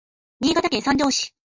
[0.45, 1.25] Niigataken sanjo si